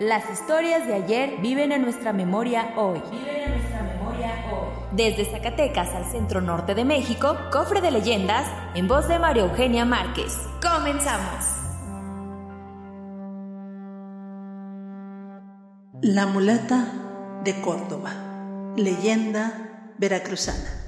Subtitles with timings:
[0.00, 3.02] Las historias de ayer viven en nuestra memoria hoy.
[3.10, 4.96] Viven en nuestra memoria hoy.
[4.96, 9.84] Desde Zacatecas al centro norte de México, cofre de leyendas en voz de María Eugenia
[9.84, 10.38] Márquez.
[10.62, 11.44] Comenzamos.
[16.00, 18.72] La mulata de Córdoba.
[18.78, 20.80] Leyenda veracruzana.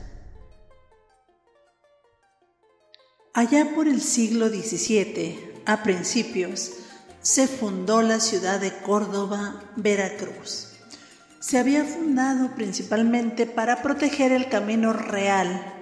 [3.34, 6.83] Allá por el siglo XVII, a principios,
[7.23, 10.73] se fundó la ciudad de Córdoba, Veracruz.
[11.39, 15.73] Se había fundado principalmente para proteger el camino real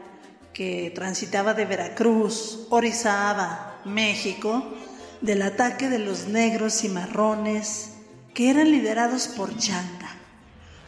[0.53, 4.75] que transitaba de Veracruz, Orizaba, México,
[5.21, 7.93] del ataque de los negros y marrones
[8.35, 10.17] que eran liderados por Changa,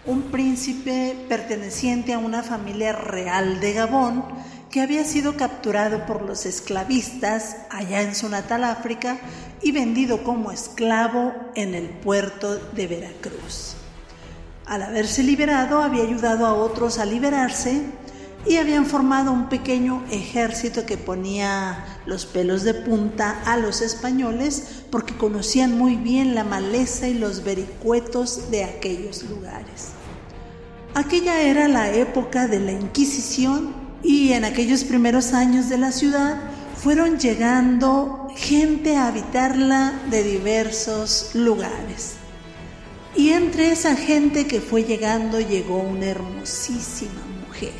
[0.06, 4.24] un príncipe perteneciente a una familia real de Gabón
[4.72, 9.18] que había sido capturado por los esclavistas allá en su natal África
[9.60, 13.74] y vendido como esclavo en el puerto de Veracruz.
[14.64, 17.82] Al haberse liberado había ayudado a otros a liberarse
[18.46, 24.84] y habían formado un pequeño ejército que ponía los pelos de punta a los españoles
[24.90, 29.88] porque conocían muy bien la maleza y los vericuetos de aquellos lugares.
[30.94, 33.81] Aquella era la época de la Inquisición
[34.12, 36.38] y en aquellos primeros años de la ciudad
[36.76, 42.16] fueron llegando gente a habitarla de diversos lugares.
[43.16, 47.72] Y entre esa gente que fue llegando llegó una hermosísima mujer.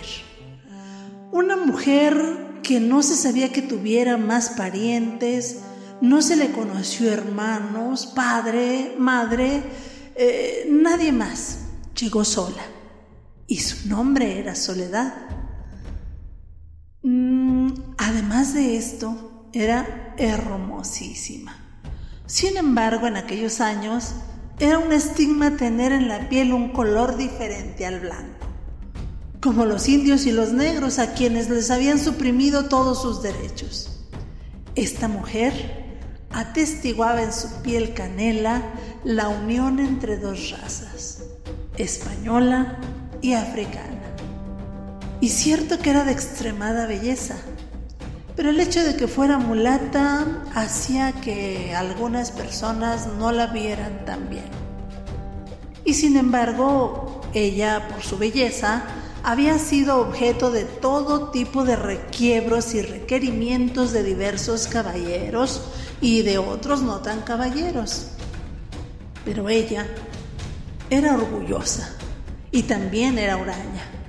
[1.32, 2.16] Una mujer
[2.62, 5.58] que no se sabía que tuviera más parientes,
[6.00, 9.62] no se le conoció hermanos, padre, madre,
[10.14, 11.58] eh, nadie más.
[12.00, 12.62] Llegó sola.
[13.46, 15.41] Y su nombre era Soledad.
[18.32, 21.54] Además de esto, era hermosísima.
[22.24, 24.14] Sin embargo, en aquellos años
[24.58, 28.46] era un estigma tener en la piel un color diferente al blanco,
[29.42, 34.06] como los indios y los negros a quienes les habían suprimido todos sus derechos.
[34.76, 36.00] Esta mujer
[36.30, 38.62] atestiguaba en su piel canela
[39.04, 41.22] la unión entre dos razas,
[41.76, 42.78] española
[43.20, 44.00] y africana.
[45.20, 47.36] Y cierto que era de extremada belleza,
[48.36, 54.28] pero el hecho de que fuera mulata hacía que algunas personas no la vieran tan
[54.30, 54.50] bien.
[55.84, 58.84] Y sin embargo, ella, por su belleza,
[59.22, 65.62] había sido objeto de todo tipo de requiebros y requerimientos de diversos caballeros
[66.00, 68.08] y de otros no tan caballeros.
[69.24, 69.86] Pero ella
[70.90, 71.94] era orgullosa
[72.50, 74.02] y también era huraña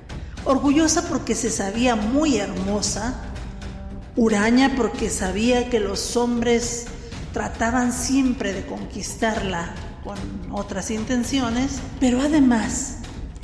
[0.45, 3.15] orgullosa porque se sabía muy hermosa,
[4.15, 6.85] huraña porque sabía que los hombres
[7.33, 10.17] trataban siempre de conquistarla con
[10.51, 12.97] otras intenciones, pero además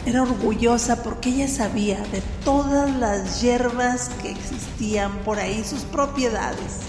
[0.06, 6.80] era orgullosa porque ella sabía de todas las hierbas que existían por ahí, sus propiedades.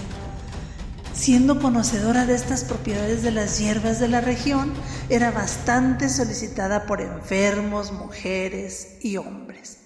[1.13, 4.73] Siendo conocedora de estas propiedades de las hierbas de la región,
[5.09, 9.80] era bastante solicitada por enfermos, mujeres y hombres.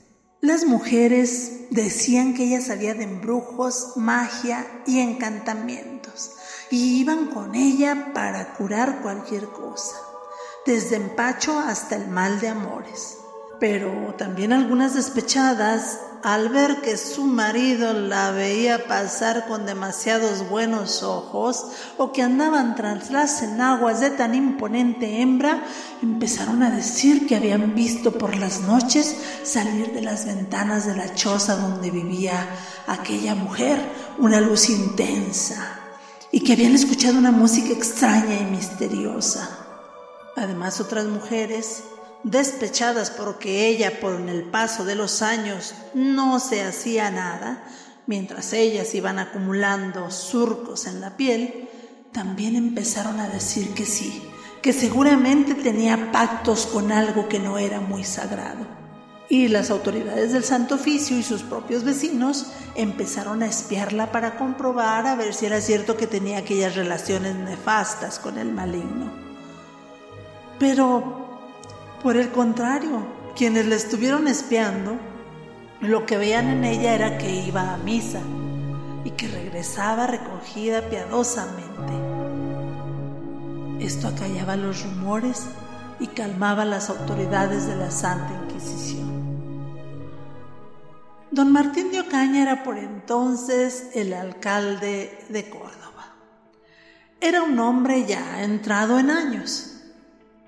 [0.45, 6.33] Las mujeres decían que ella sabía de embrujos, magia y encantamientos
[6.69, 9.95] y iban con ella para curar cualquier cosa,
[10.63, 13.17] desde empacho hasta el mal de amores.
[13.67, 21.01] Pero también algunas despechadas al ver que su marido la veía pasar con demasiados buenos
[21.01, 25.63] ojos o que andaban tras las enaguas de tan imponente hembra,
[26.03, 31.15] empezaron a decir que habían visto por las noches salir de las ventanas de la
[31.15, 32.47] choza donde vivía
[32.85, 33.79] aquella mujer
[34.19, 35.79] una luz intensa
[36.31, 39.49] y que habían escuchado una música extraña y misteriosa.
[40.35, 41.85] Además otras mujeres
[42.25, 47.63] despechadas porque ella por el paso de los años no se hacía nada,
[48.07, 51.69] mientras ellas iban acumulando surcos en la piel,
[52.11, 54.23] también empezaron a decir que sí,
[54.63, 58.65] que seguramente tenía pactos con algo que no era muy sagrado.
[59.29, 65.05] Y las autoridades del Santo Oficio y sus propios vecinos empezaron a espiarla para comprobar
[65.05, 69.11] a ver si era cierto que tenía aquellas relaciones nefastas con el maligno.
[70.57, 71.24] Pero,
[72.05, 73.03] por el contrario,
[73.35, 74.95] quienes la estuvieron espiando,
[75.81, 78.19] lo que veían en ella era que iba a misa
[79.03, 81.93] y que regresaba recogida piadosamente.
[83.83, 85.47] Esto acallaba los rumores
[85.99, 89.65] y calmaba las autoridades de la Santa Inquisición.
[91.31, 96.13] Don Martín de Ocaña era por entonces el alcalde de Córdoba.
[97.19, 99.74] Era un hombre ya entrado en años,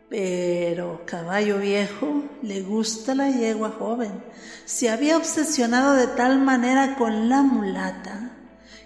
[0.09, 4.23] pero caballo viejo le gusta la yegua joven.
[4.65, 8.31] Se había obsesionado de tal manera con la mulata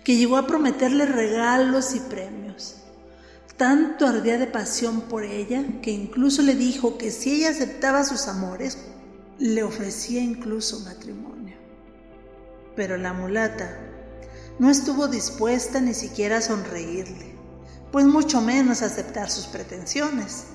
[0.03, 2.77] que llegó a prometerle regalos y premios.
[3.55, 8.27] Tanto ardía de pasión por ella que incluso le dijo que si ella aceptaba sus
[8.27, 8.79] amores,
[9.37, 11.55] le ofrecía incluso matrimonio.
[12.75, 13.77] Pero la mulata
[14.57, 17.35] no estuvo dispuesta ni siquiera a sonreírle,
[17.91, 20.45] pues mucho menos a aceptar sus pretensiones.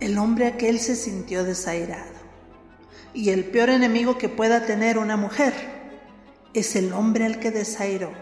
[0.00, 2.18] El hombre aquel se sintió desairado.
[3.14, 5.54] Y el peor enemigo que pueda tener una mujer
[6.54, 8.12] es el hombre al que desairó.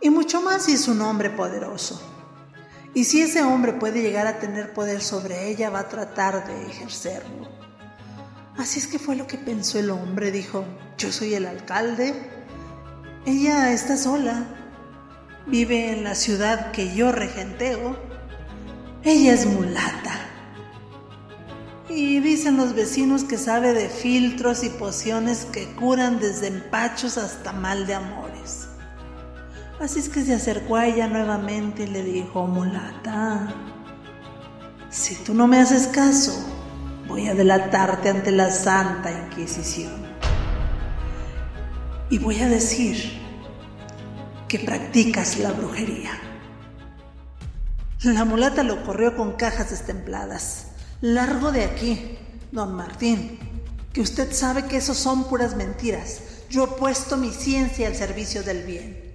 [0.00, 2.00] Y mucho más si es un hombre poderoso.
[2.94, 6.66] Y si ese hombre puede llegar a tener poder sobre ella, va a tratar de
[6.66, 7.48] ejercerlo.
[8.56, 10.30] Así es que fue lo que pensó el hombre.
[10.30, 10.64] Dijo,
[10.96, 12.14] yo soy el alcalde.
[13.26, 14.46] Ella está sola.
[15.46, 17.98] Vive en la ciudad que yo regenteo.
[19.02, 20.33] Ella es mulata.
[21.88, 27.52] Y dicen los vecinos que sabe de filtros y pociones que curan desde empachos hasta
[27.52, 28.68] mal de amores.
[29.80, 33.52] Así es que se acercó a ella nuevamente y le dijo, mulata,
[34.88, 36.32] si tú no me haces caso,
[37.06, 39.92] voy a delatarte ante la Santa Inquisición.
[42.08, 43.20] Y voy a decir
[44.48, 46.12] que practicas la brujería.
[48.04, 50.73] La mulata lo corrió con cajas destempladas.
[51.04, 52.16] Largo de aquí,
[52.50, 53.38] don Martín,
[53.92, 56.20] que usted sabe que eso son puras mentiras.
[56.48, 59.12] Yo he puesto mi ciencia al servicio del bien.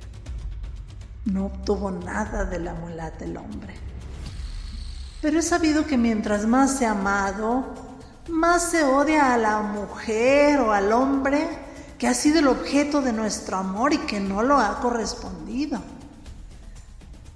[1.25, 3.73] No obtuvo nada de la mulata el hombre.
[5.19, 7.73] Pero he sabido que mientras más se amado,
[8.29, 11.47] más se odia a la mujer o al hombre
[11.97, 15.81] que ha sido el objeto de nuestro amor y que no lo ha correspondido.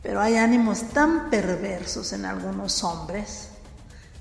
[0.03, 3.49] Pero hay ánimos tan perversos en algunos hombres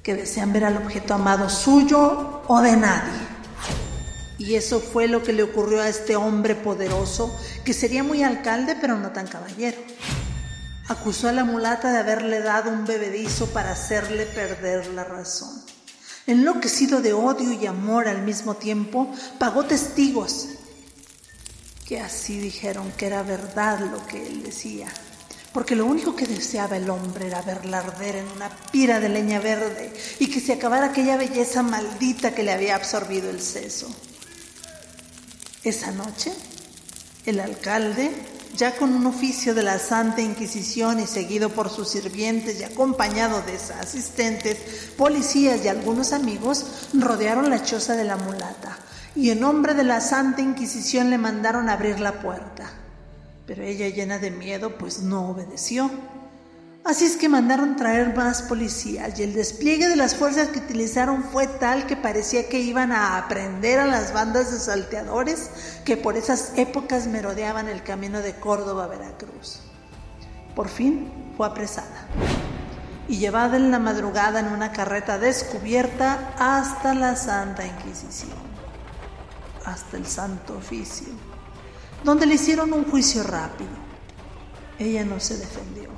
[0.02, 3.20] que desean ver al objeto amado suyo o de nadie.
[4.38, 8.76] Y eso fue lo que le ocurrió a este hombre poderoso, que sería muy alcalde
[8.80, 9.78] pero no tan caballero.
[10.88, 15.62] Acusó a la mulata de haberle dado un bebedizo para hacerle perder la razón.
[16.26, 20.48] Enloquecido de odio y amor al mismo tiempo, pagó testigos
[21.86, 24.88] que así dijeron que era verdad lo que él decía,
[25.52, 29.38] porque lo único que deseaba el hombre era verla arder en una pira de leña
[29.40, 33.88] verde y que se acabara aquella belleza maldita que le había absorbido el seso.
[35.62, 36.32] Esa noche,
[37.26, 38.10] el alcalde,
[38.56, 43.42] ya con un oficio de la Santa Inquisición y seguido por sus sirvientes y acompañado
[43.42, 44.58] de asistentes,
[44.96, 48.78] policías y algunos amigos, rodearon la choza de la mulata
[49.14, 52.81] y en nombre de la Santa Inquisición le mandaron abrir la puerta.
[53.46, 55.90] Pero ella, llena de miedo, pues no obedeció.
[56.84, 61.22] Así es que mandaron traer más policías y el despliegue de las fuerzas que utilizaron
[61.22, 65.50] fue tal que parecía que iban a aprender a las bandas de salteadores
[65.84, 69.60] que por esas épocas merodeaban el camino de Córdoba a Veracruz.
[70.56, 72.08] Por fin fue apresada
[73.06, 78.32] y llevada en la madrugada en una carreta descubierta hasta la Santa Inquisición,
[79.64, 81.12] hasta el Santo Oficio,
[82.04, 83.70] donde le hicieron un juicio rápido.
[84.78, 85.90] Ella no se defendió.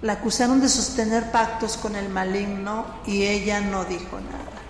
[0.00, 4.62] La acusaron de sostener pactos con el maligno y ella no dijo nada.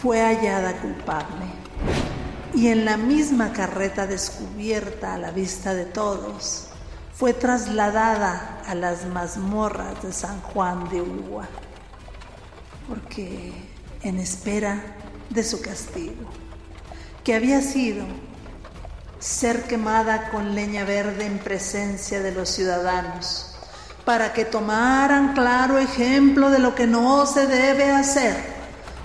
[0.00, 1.64] Fue hallada culpable
[2.54, 6.68] y en la misma carreta descubierta a la vista de todos,
[7.12, 11.48] fue trasladada a las mazmorras de San Juan de Ulúa,
[12.88, 13.52] porque
[14.02, 14.80] en espera
[15.30, 16.30] de su castigo,
[17.24, 18.04] que había sido
[19.18, 23.54] ser quemada con leña verde en presencia de los ciudadanos
[24.04, 28.36] para que tomaran claro ejemplo de lo que no se debe hacer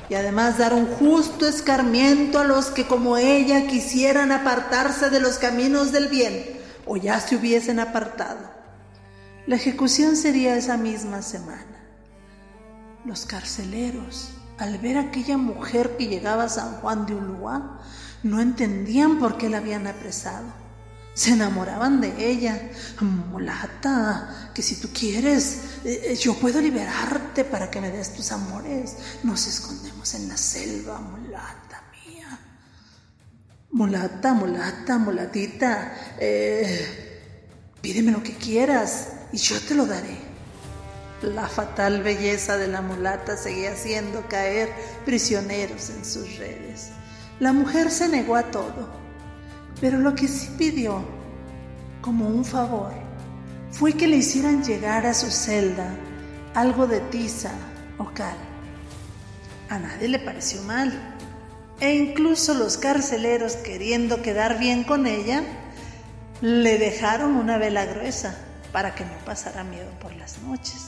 [0.09, 5.37] y además dar un justo escarmiento a los que como ella quisieran apartarse de los
[5.37, 8.39] caminos del bien o ya se hubiesen apartado.
[9.45, 11.65] La ejecución sería esa misma semana.
[13.05, 17.79] Los carceleros al ver aquella mujer que llegaba a San Juan de Ulúa,
[18.23, 20.45] no entendían por qué la habían apresado.
[21.13, 22.71] Se enamoraban de ella.
[23.01, 28.95] Mulata, que si tú quieres, eh, yo puedo liberarte para que me des tus amores.
[29.23, 32.39] Nos escondemos en la selva, mulata mía.
[33.71, 37.21] Mulata, mulata, mulatita, eh,
[37.81, 40.29] pídeme lo que quieras y yo te lo daré.
[41.21, 44.69] La fatal belleza de la mulata seguía haciendo caer
[45.05, 46.91] prisioneros en sus redes.
[47.39, 48.89] La mujer se negó a todo,
[49.79, 51.03] pero lo que sí pidió,
[52.01, 52.91] como un favor,
[53.71, 55.89] fue que le hicieran llegar a su celda
[56.53, 57.51] algo de tiza
[57.97, 58.35] o cal.
[59.69, 60.91] A nadie le pareció mal,
[61.79, 65.43] e incluso los carceleros, queriendo quedar bien con ella,
[66.41, 68.37] le dejaron una vela gruesa
[68.73, 70.87] para que no pasara miedo por las noches.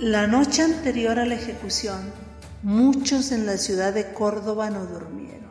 [0.00, 2.12] La noche anterior a la ejecución,
[2.62, 5.50] muchos en la ciudad de Córdoba no durmieron.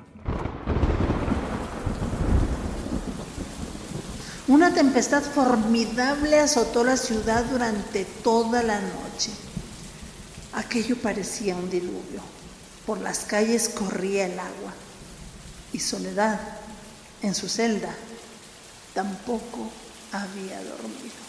[4.47, 9.31] Una tempestad formidable azotó la ciudad durante toda la noche.
[10.53, 12.21] Aquello parecía un diluvio.
[12.85, 14.73] Por las calles corría el agua.
[15.71, 16.39] Y Soledad,
[17.21, 17.93] en su celda,
[18.95, 19.69] tampoco
[20.11, 21.28] había dormido.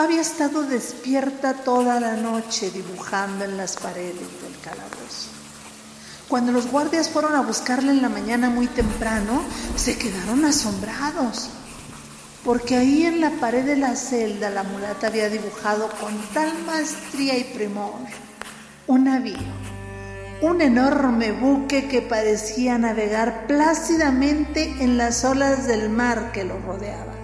[0.00, 5.28] Había estado despierta toda la noche dibujando en las paredes del calabozo.
[6.26, 9.42] Cuando los guardias fueron a buscarla en la mañana muy temprano,
[9.76, 11.50] se quedaron asombrados,
[12.46, 17.36] porque ahí en la pared de la celda la mulata había dibujado con tal maestría
[17.36, 18.00] y primor
[18.86, 19.52] un navío,
[20.40, 27.19] un enorme buque que parecía navegar plácidamente en las olas del mar que lo rodeaba.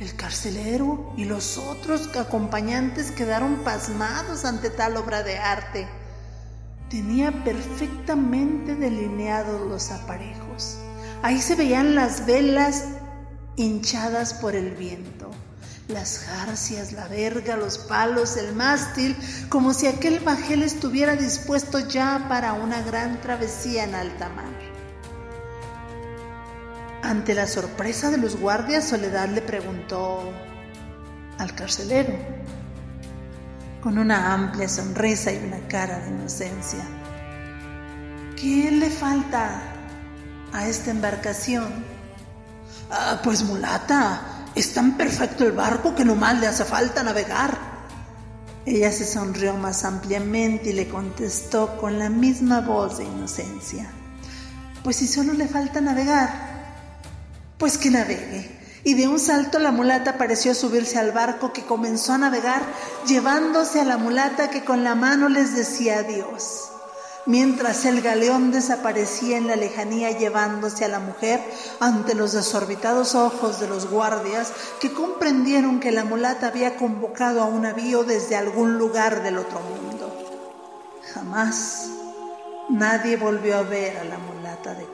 [0.00, 5.86] El carcelero y los otros acompañantes quedaron pasmados ante tal obra de arte.
[6.88, 10.78] Tenía perfectamente delineados los aparejos.
[11.22, 12.84] Ahí se veían las velas
[13.56, 15.30] hinchadas por el viento,
[15.88, 19.14] las jarcias, la verga, los palos, el mástil,
[19.50, 24.69] como si aquel bajel estuviera dispuesto ya para una gran travesía en alta mar.
[27.10, 30.32] Ante la sorpresa de los guardias, Soledad le preguntó
[31.38, 32.14] al carcelero,
[33.82, 36.84] con una amplia sonrisa y una cara de inocencia,
[38.36, 39.60] ¿qué le falta
[40.52, 41.84] a esta embarcación?
[42.92, 47.58] Ah, pues mulata, es tan perfecto el barco que no más le hace falta navegar.
[48.64, 53.90] Ella se sonrió más ampliamente y le contestó con la misma voz de inocencia,
[54.84, 56.49] pues si solo le falta navegar,
[57.60, 58.58] pues que navegue.
[58.82, 62.62] Y de un salto la mulata pareció subirse al barco que comenzó a navegar,
[63.06, 66.70] llevándose a la mulata que con la mano les decía adiós.
[67.26, 71.38] Mientras el galeón desaparecía en la lejanía llevándose a la mujer
[71.78, 77.44] ante los desorbitados ojos de los guardias que comprendieron que la mulata había convocado a
[77.44, 80.10] un navío desde algún lugar del otro mundo.
[81.12, 81.88] Jamás
[82.70, 84.86] nadie volvió a ver a la mulata de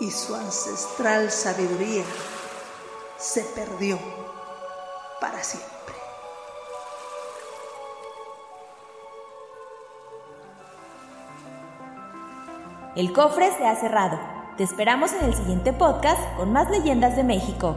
[0.00, 2.04] y su ancestral sabiduría
[3.18, 3.98] se perdió
[5.20, 5.76] para siempre.
[12.94, 14.18] El cofre se ha cerrado.
[14.56, 17.76] Te esperamos en el siguiente podcast con más leyendas de México.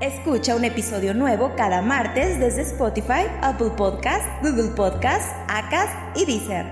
[0.00, 6.66] Escucha un episodio nuevo cada martes desde Spotify, Apple Podcast, Google Podcast, Acast y Deezer.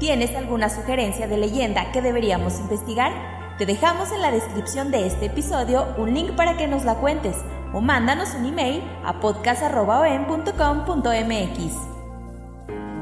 [0.00, 3.39] ¿Tienes alguna sugerencia de leyenda que deberíamos investigar?
[3.60, 7.36] Te dejamos en la descripción de este episodio un link para que nos la cuentes
[7.74, 9.76] o mándanos un email a podcast.com.mx.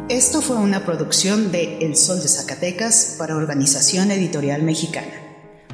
[0.08, 5.12] Esto fue una producción de El Sol de Zacatecas para Organización Editorial Mexicana.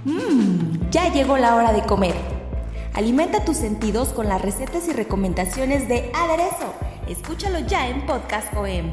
[0.05, 2.15] Mmm, ya llegó la hora de comer.
[2.93, 6.75] Alimenta tus sentidos con las recetas y recomendaciones de Aderezo.
[7.09, 8.93] Escúchalo ya en Podcast OM.